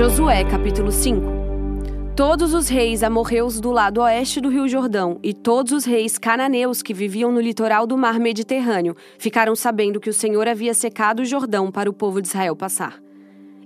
[0.00, 1.20] Josué capítulo 5
[2.16, 6.80] Todos os reis amorreus do lado oeste do rio Jordão e todos os reis cananeus
[6.80, 11.24] que viviam no litoral do mar Mediterrâneo ficaram sabendo que o Senhor havia secado o
[11.26, 12.98] Jordão para o povo de Israel passar.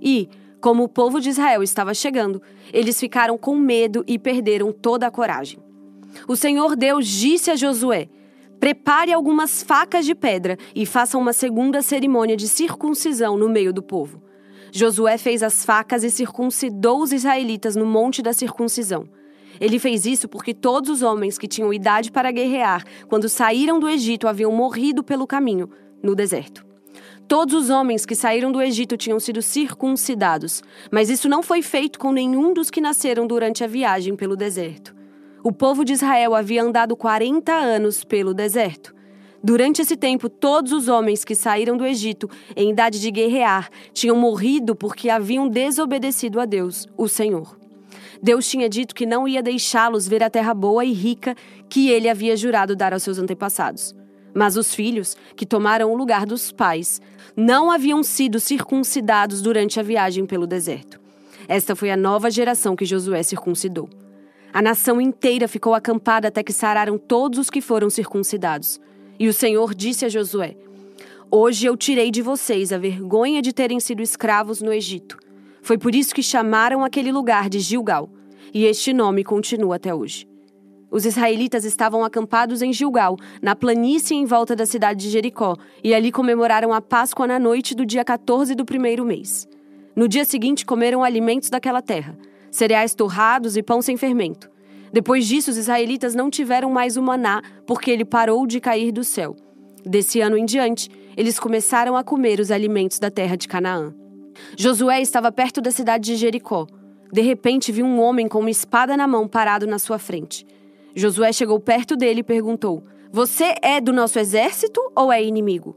[0.01, 0.27] E,
[0.59, 2.41] como o povo de Israel estava chegando,
[2.73, 5.59] eles ficaram com medo e perderam toda a coragem.
[6.27, 8.09] O Senhor Deus disse a Josué:
[8.59, 13.81] Prepare algumas facas de pedra e faça uma segunda cerimônia de circuncisão no meio do
[13.81, 14.24] povo.
[14.77, 19.07] Josué fez as facas e circuncidou os israelitas no monte da circuncisão.
[19.57, 23.87] Ele fez isso porque todos os homens que tinham idade para guerrear, quando saíram do
[23.87, 25.69] Egito, haviam morrido pelo caminho,
[26.03, 26.65] no deserto.
[27.25, 30.61] Todos os homens que saíram do Egito tinham sido circuncidados,
[30.91, 34.93] mas isso não foi feito com nenhum dos que nasceram durante a viagem pelo deserto.
[35.41, 38.94] O povo de Israel havia andado 40 anos pelo deserto.
[39.45, 44.15] Durante esse tempo, todos os homens que saíram do Egito em idade de guerrear tinham
[44.15, 47.55] morrido porque haviam desobedecido a Deus, o Senhor.
[48.19, 51.35] Deus tinha dito que não ia deixá-los ver a terra boa e rica
[51.69, 53.95] que ele havia jurado dar aos seus antepassados.
[54.33, 56.99] Mas os filhos, que tomaram o lugar dos pais,
[57.37, 60.99] não haviam sido circuncidados durante a viagem pelo deserto.
[61.47, 63.87] Esta foi a nova geração que Josué circuncidou.
[64.51, 68.81] A nação inteira ficou acampada até que sararam todos os que foram circuncidados.
[69.19, 70.55] E o Senhor disse a Josué:
[71.31, 75.17] Hoje eu tirei de vocês a vergonha de terem sido escravos no Egito.
[75.61, 78.09] Foi por isso que chamaram aquele lugar de Gilgal,
[78.53, 80.27] e este nome continua até hoje.
[80.91, 85.93] Os israelitas estavam acampados em Gilgal, na planície em volta da cidade de Jericó, e
[85.93, 89.47] ali comemoraram a Páscoa na noite do dia 14 do primeiro mês.
[89.95, 92.17] No dia seguinte, comeram alimentos daquela terra,
[92.51, 94.49] cereais torrados e pão sem fermento.
[94.95, 99.03] Depois disso, os israelitas não tiveram mais o maná, porque ele parou de cair do
[99.03, 99.35] céu.
[99.85, 103.93] Desse ano em diante, eles começaram a comer os alimentos da terra de Canaã.
[104.57, 106.65] Josué estava perto da cidade de Jericó.
[107.11, 110.47] De repente, viu um homem com uma espada na mão parado na sua frente.
[110.95, 112.81] Josué chegou perto dele e perguntou:
[113.11, 115.75] Você é do nosso exército ou é inimigo?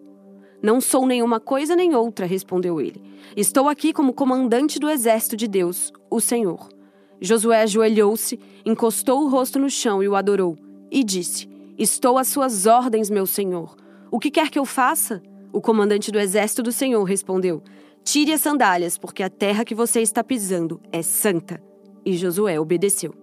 [0.62, 3.03] Não sou nenhuma coisa nem outra, respondeu ele.
[3.37, 6.78] Estou aqui como comandante do exército de Deus, o Senhor.
[7.21, 10.56] Josué ajoelhou-se, encostou o rosto no chão e o adorou,
[10.91, 13.77] e disse: Estou às suas ordens, meu senhor.
[14.11, 15.23] O que quer que eu faça?
[15.53, 17.62] O comandante do exército do Senhor respondeu:
[18.05, 21.62] Tire as sandálias, porque a terra que você está pisando é santa.
[22.05, 23.15] E Josué obedeceu.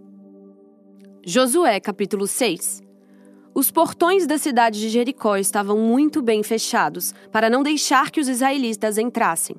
[1.25, 2.83] Josué capítulo 6
[3.53, 8.27] Os portões da cidade de Jericó estavam muito bem fechados, para não deixar que os
[8.27, 9.55] israelitas entrassem.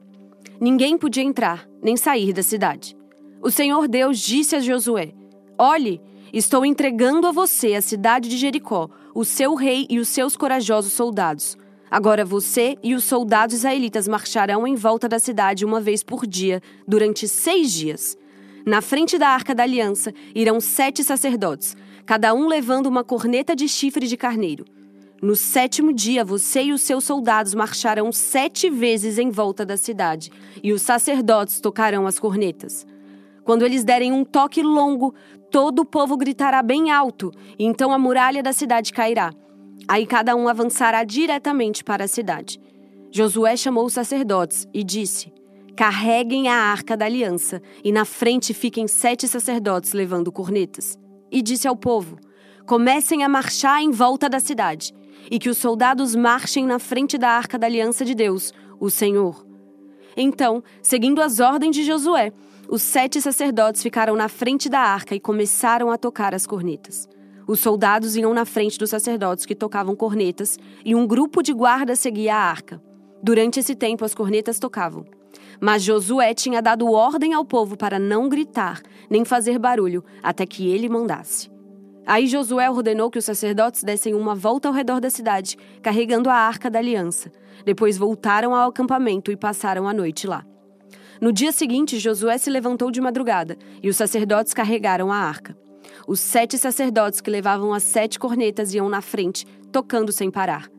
[0.60, 2.96] Ninguém podia entrar, nem sair da cidade.
[3.42, 5.12] O Senhor Deus disse a Josué:
[5.58, 6.00] Olhe,
[6.32, 10.92] estou entregando a você a cidade de Jericó, o seu rei e os seus corajosos
[10.92, 11.56] soldados.
[11.90, 16.60] Agora você e os soldados israelitas marcharão em volta da cidade uma vez por dia,
[16.86, 18.18] durante seis dias.
[18.66, 23.68] Na frente da arca da aliança irão sete sacerdotes, cada um levando uma corneta de
[23.68, 24.64] chifre de carneiro.
[25.22, 30.30] No sétimo dia, você e os seus soldados marcharão sete vezes em volta da cidade,
[30.62, 32.86] e os sacerdotes tocarão as cornetas.
[33.46, 35.14] Quando eles derem um toque longo,
[35.52, 39.32] todo o povo gritará bem alto, e então a muralha da cidade cairá.
[39.86, 42.58] Aí cada um avançará diretamente para a cidade.
[43.08, 45.32] Josué chamou os sacerdotes e disse:
[45.76, 50.98] Carreguem a arca da aliança, e na frente fiquem sete sacerdotes levando cornetas.
[51.30, 52.18] E disse ao povo:
[52.66, 54.92] Comecem a marchar em volta da cidade,
[55.30, 59.46] e que os soldados marchem na frente da arca da aliança de Deus, o Senhor.
[60.16, 62.32] Então, seguindo as ordens de Josué,
[62.68, 67.08] os sete sacerdotes ficaram na frente da arca e começaram a tocar as cornetas.
[67.46, 71.94] Os soldados iam na frente dos sacerdotes que tocavam cornetas e um grupo de guarda
[71.94, 72.82] seguia a arca.
[73.22, 75.04] Durante esse tempo, as cornetas tocavam.
[75.60, 80.68] Mas Josué tinha dado ordem ao povo para não gritar, nem fazer barulho, até que
[80.68, 81.48] ele mandasse.
[82.04, 86.34] Aí Josué ordenou que os sacerdotes dessem uma volta ao redor da cidade, carregando a
[86.34, 87.30] arca da aliança.
[87.64, 90.44] Depois voltaram ao acampamento e passaram a noite lá.
[91.20, 95.56] No dia seguinte, Josué se levantou de madrugada e os sacerdotes carregaram a arca.
[96.06, 100.70] Os sete sacerdotes que levavam as sete cornetas iam na frente, tocando sem parar.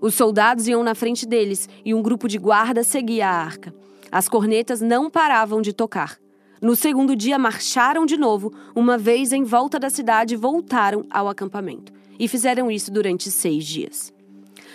[0.00, 3.74] Os soldados iam na frente deles e um grupo de guarda seguia a arca.
[4.10, 6.18] As cornetas não paravam de tocar.
[6.60, 11.92] No segundo dia, marcharam de novo, uma vez em volta da cidade, voltaram ao acampamento.
[12.18, 14.12] E fizeram isso durante seis dias.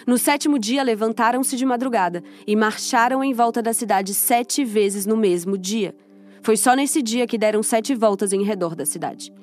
[0.08, 5.18] No sétimo dia, levantaram-se de madrugada e marcharam em volta da cidade sete vezes no
[5.18, 5.94] mesmo dia.
[6.42, 9.34] Foi só nesse dia que deram sete voltas em redor da cidade.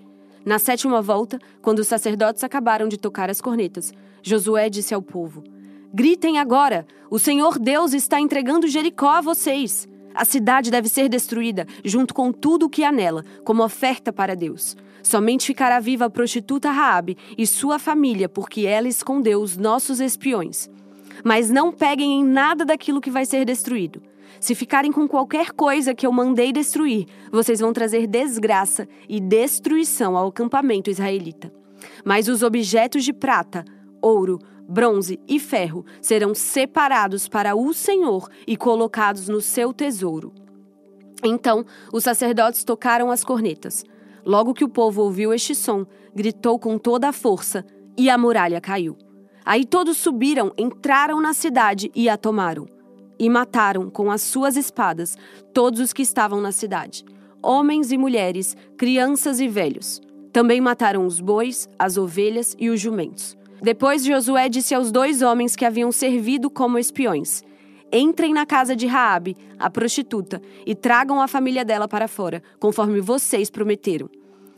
[0.43, 5.44] Na sétima volta, quando os sacerdotes acabaram de tocar as cornetas, Josué disse ao povo:
[5.93, 6.87] Gritem agora!
[7.11, 9.87] O Senhor Deus está entregando Jericó a vocês.
[10.14, 14.34] A cidade deve ser destruída, junto com tudo o que há nela, como oferta para
[14.34, 14.75] Deus.
[15.04, 20.70] Somente ficará viva a prostituta Raabe e sua família, porque ela escondeu os nossos espiões.
[21.22, 24.02] Mas não peguem em nada daquilo que vai ser destruído.
[24.40, 30.16] Se ficarem com qualquer coisa que eu mandei destruir, vocês vão trazer desgraça e destruição
[30.16, 31.52] ao acampamento israelita.
[32.02, 33.62] Mas os objetos de prata,
[34.00, 40.32] ouro, bronze e ferro serão separados para o Senhor e colocados no seu tesouro.
[41.22, 43.84] Então os sacerdotes tocaram as cornetas.
[44.25, 47.65] Logo que o povo ouviu este som, gritou com toda a força
[47.97, 48.97] e a muralha caiu.
[49.44, 52.67] Aí todos subiram, entraram na cidade e a tomaram.
[53.19, 55.17] E mataram com as suas espadas
[55.53, 57.05] todos os que estavam na cidade,
[57.43, 60.00] homens e mulheres, crianças e velhos.
[60.32, 63.37] Também mataram os bois, as ovelhas e os jumentos.
[63.62, 67.44] Depois Josué disse aos dois homens que haviam servido como espiões:
[67.96, 73.00] Entrem na casa de Raabe, a prostituta, e tragam a família dela para fora, conforme
[73.00, 74.11] vocês prometeram.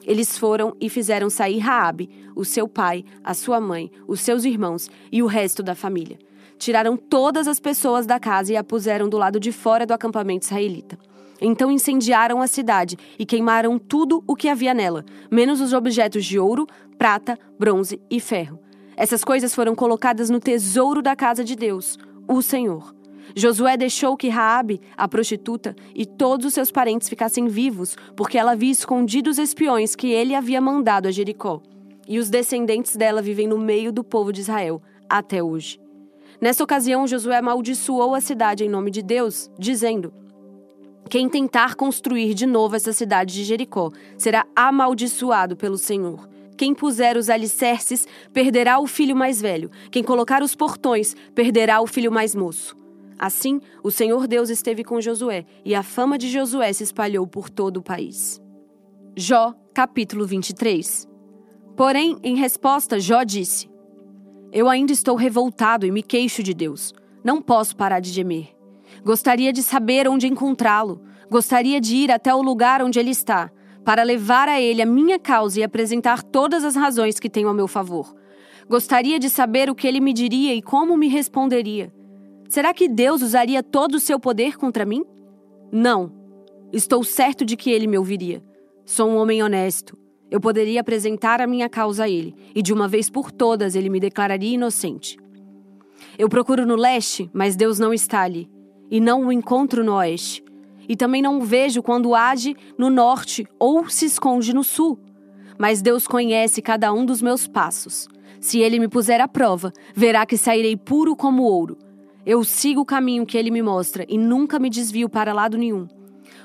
[0.06, 4.88] Eles foram e fizeram sair Raabe, o seu pai, a sua mãe, os seus irmãos
[5.12, 6.18] e o resto da família.
[6.56, 10.46] Tiraram todas as pessoas da casa e a puseram do lado de fora do acampamento
[10.46, 10.98] israelita.
[11.38, 16.38] Então incendiaram a cidade e queimaram tudo o que havia nela, menos os objetos de
[16.38, 16.66] ouro,
[16.96, 18.58] prata, bronze e ferro.
[18.96, 22.96] Essas coisas foram colocadas no tesouro da casa de Deus, o Senhor.
[23.34, 28.52] Josué deixou que Raabe, a prostituta, e todos os seus parentes ficassem vivos, porque ela
[28.52, 31.60] havia escondido os espiões que ele havia mandado a Jericó.
[32.08, 35.80] E os descendentes dela vivem no meio do povo de Israel até hoje.
[36.40, 40.12] Nessa ocasião, Josué amaldiçoou a cidade em nome de Deus, dizendo:
[41.08, 46.28] Quem tentar construir de novo essa cidade de Jericó será amaldiçoado pelo Senhor.
[46.56, 49.70] Quem puser os alicerces perderá o filho mais velho.
[49.90, 52.85] Quem colocar os portões perderá o filho mais moço.
[53.18, 57.48] Assim, o Senhor Deus esteve com Josué, e a fama de Josué se espalhou por
[57.48, 58.40] todo o país.
[59.16, 61.08] Jó, capítulo 23.
[61.76, 63.70] Porém, em resposta, Jó disse:
[64.52, 66.92] Eu ainda estou revoltado e me queixo de Deus.
[67.24, 68.54] Não posso parar de gemer.
[69.02, 71.02] Gostaria de saber onde encontrá-lo.
[71.30, 73.50] Gostaria de ir até o lugar onde ele está
[73.86, 77.54] para levar a ele a minha causa e apresentar todas as razões que tenho a
[77.54, 78.16] meu favor.
[78.68, 81.94] Gostaria de saber o que ele me diria e como me responderia.
[82.48, 85.04] Será que Deus usaria todo o seu poder contra mim?
[85.72, 86.12] Não.
[86.72, 88.42] Estou certo de que ele me ouviria.
[88.84, 89.96] Sou um homem honesto.
[90.30, 93.88] Eu poderia apresentar a minha causa a ele, e de uma vez por todas ele
[93.88, 95.16] me declararia inocente.
[96.18, 98.50] Eu procuro no leste, mas Deus não está ali,
[98.90, 100.44] e não o encontro no oeste
[100.88, 104.98] e também não o vejo quando age no norte ou se esconde no sul.
[105.58, 108.08] Mas Deus conhece cada um dos meus passos.
[108.40, 111.78] Se ele me puser à prova, verá que sairei puro como ouro.
[112.26, 115.86] Eu sigo o caminho que ele me mostra e nunca me desvio para lado nenhum.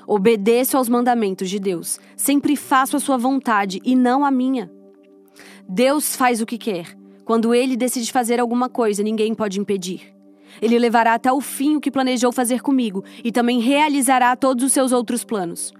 [0.06, 4.70] Obedeço aos mandamentos de Deus, sempre faço a sua vontade e não a minha.
[5.68, 6.96] Deus faz o que quer.
[7.24, 10.14] Quando ele decide fazer alguma coisa, ninguém pode impedir.
[10.60, 14.72] Ele levará até o fim o que planejou fazer comigo e também realizará todos os
[14.72, 15.72] seus outros planos.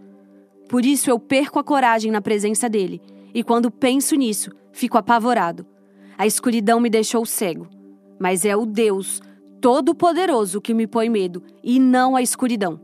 [0.69, 3.01] Por isso eu perco a coragem na presença dele,
[3.33, 5.65] e quando penso nisso, fico apavorado.
[6.19, 7.69] A escuridão me deixou cego,
[8.19, 9.21] mas é o Deus
[9.63, 12.81] Todo-Poderoso que me põe medo, e não a escuridão.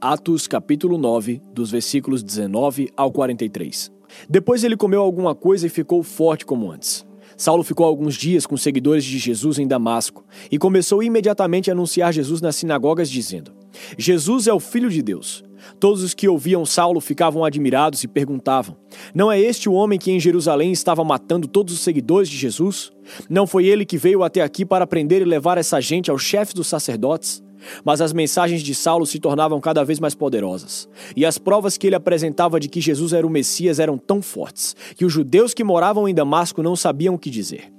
[0.00, 3.92] Atos capítulo 9, dos versículos 19 ao 43.
[4.26, 7.04] Depois ele comeu alguma coisa e ficou forte como antes.
[7.36, 12.14] Saulo ficou alguns dias com seguidores de Jesus em Damasco e começou imediatamente a anunciar
[12.14, 13.52] Jesus nas sinagogas, dizendo:
[13.98, 15.44] Jesus é o Filho de Deus.
[15.78, 18.76] Todos os que ouviam Saulo ficavam admirados e perguntavam:
[19.14, 22.90] Não é este o homem que em Jerusalém estava matando todos os seguidores de Jesus?
[23.28, 26.54] Não foi ele que veio até aqui para prender e levar essa gente ao chefe
[26.54, 27.42] dos sacerdotes?
[27.84, 31.86] Mas as mensagens de Saulo se tornavam cada vez mais poderosas, e as provas que
[31.86, 35.62] ele apresentava de que Jesus era o Messias eram tão fortes que os judeus que
[35.62, 37.70] moravam em Damasco não sabiam o que dizer.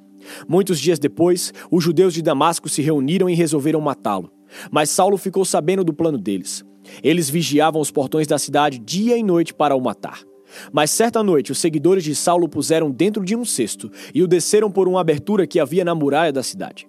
[0.47, 4.31] Muitos dias depois, os judeus de Damasco se reuniram e resolveram matá-lo.
[4.69, 6.63] Mas Saulo ficou sabendo do plano deles.
[7.03, 10.21] Eles vigiavam os portões da cidade dia e noite para o matar.
[10.71, 14.27] Mas certa noite, os seguidores de Saulo o puseram dentro de um cesto e o
[14.27, 16.87] desceram por uma abertura que havia na muralha da cidade.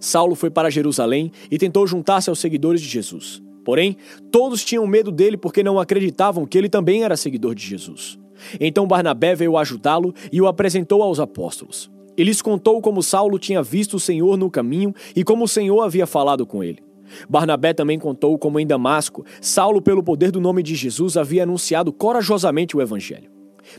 [0.00, 3.42] Saulo foi para Jerusalém e tentou juntar-se aos seguidores de Jesus.
[3.64, 3.96] Porém,
[4.30, 8.18] todos tinham medo dele porque não acreditavam que ele também era seguidor de Jesus.
[8.60, 11.90] Então Barnabé veio ajudá-lo e o apresentou aos apóstolos.
[12.16, 15.80] Ele lhes contou como Saulo tinha visto o Senhor no caminho e como o Senhor
[15.80, 16.82] havia falado com ele.
[17.28, 21.92] Barnabé também contou como em Damasco, Saulo, pelo poder do nome de Jesus, havia anunciado
[21.92, 23.30] corajosamente o Evangelho.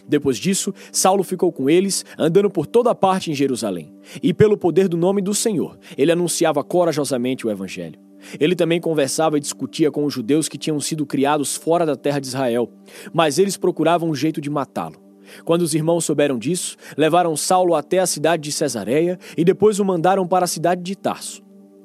[0.08, 3.94] Depois disso, Saulo ficou com eles, andando por toda parte em Jerusalém.
[4.22, 8.00] E pelo poder do nome do Senhor, ele anunciava corajosamente o evangelho.
[8.40, 12.20] Ele também conversava e discutia com os judeus que tinham sido criados fora da terra
[12.20, 12.72] de Israel,
[13.12, 15.02] mas eles procuravam um jeito de matá-lo.
[15.44, 19.86] Quando os irmãos souberam disso, levaram Saulo até a cidade de Cesareia e depois o
[19.86, 21.43] mandaram para a cidade de Tarso.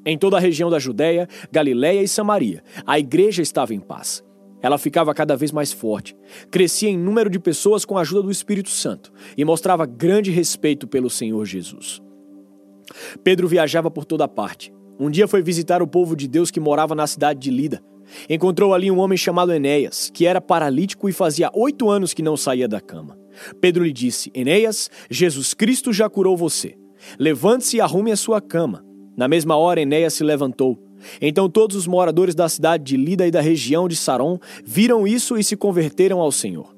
[0.08, 4.24] Em toda a região da Judéia, Galiléia e Samaria, a igreja estava em paz.
[4.62, 6.16] Ela ficava cada vez mais forte,
[6.50, 10.88] crescia em número de pessoas com a ajuda do Espírito Santo e mostrava grande respeito
[10.88, 12.00] pelo Senhor Jesus.
[13.22, 14.72] Pedro viajava por toda parte.
[14.98, 17.82] Um dia foi visitar o povo de Deus que morava na cidade de Lida.
[18.30, 22.34] Encontrou ali um homem chamado Enéas, que era paralítico e fazia oito anos que não
[22.34, 23.18] saía da cama.
[23.60, 26.78] Pedro lhe disse: Enéas, Jesus Cristo já curou você.
[27.18, 28.87] Levante-se e arrume a sua cama.
[29.18, 30.78] Na mesma hora, Enéas se levantou.
[31.20, 35.36] Então todos os moradores da cidade de Lida e da região de Saron viram isso
[35.36, 36.72] e se converteram ao Senhor.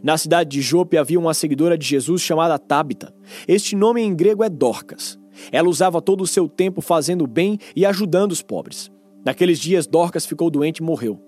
[0.00, 3.12] Na cidade de Jope havia uma seguidora de Jesus chamada Tábita.
[3.48, 5.18] Este nome em grego é Dorcas.
[5.50, 8.88] Ela usava todo o seu tempo fazendo bem e ajudando os pobres.
[9.24, 11.20] Naqueles dias, Dorcas ficou doente e morreu.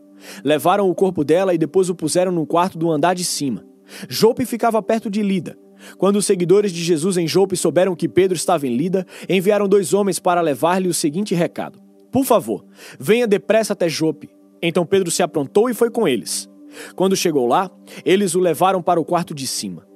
[0.45, 3.65] Levaram o corpo dela e depois o puseram no quarto do andar de cima.
[4.09, 5.57] Jope ficava perto de Lida.
[5.99, 9.93] Quando os seguidores de Jesus em Jope souberam que Pedro estava em Lida, enviaram dois
[9.95, 11.79] homens para levar-lhe o seguinte recado:
[12.11, 12.65] Por favor,
[12.99, 14.31] venha depressa até Jope.
[14.63, 16.49] Então Pedro se aprontou e foi com eles.
[16.95, 17.71] Quando chegou lá,
[18.05, 19.87] eles o levaram para o quarto de cima.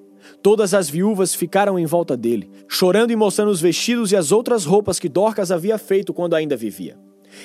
[0.43, 4.65] Todas as viúvas ficaram em volta dele, chorando e mostrando os vestidos e as outras
[4.65, 6.99] roupas que Dorcas havia feito quando ainda vivia.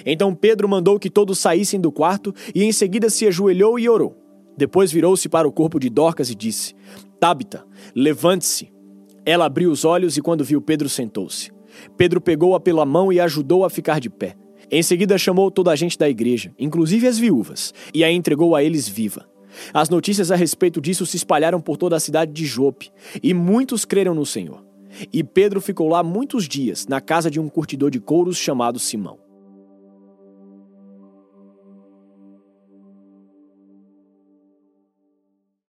[0.06, 4.21] Então Pedro mandou que todos saíssem do quarto e em seguida se ajoelhou e orou.
[4.58, 6.74] Depois virou-se para o corpo de Dorcas e disse:
[7.20, 7.66] Tabita,
[7.96, 8.72] levante-se.
[9.26, 11.52] Ela abriu os olhos e, quando viu Pedro, sentou-se.
[11.96, 14.36] Pedro pegou-a pela mão e ajudou a ficar de pé.
[14.70, 18.64] Em seguida, chamou toda a gente da igreja, inclusive as viúvas, e a entregou a
[18.64, 19.28] eles viva.
[19.74, 22.90] As notícias a respeito disso se espalharam por toda a cidade de Jope,
[23.22, 24.64] e muitos creram no Senhor.
[25.12, 29.20] E Pedro ficou lá muitos dias, na casa de um curtidor de couros chamado Simão.